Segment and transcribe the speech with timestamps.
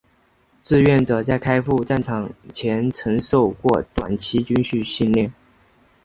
[0.63, 5.31] 志愿者在开赴战场前曾受过短期军事训练。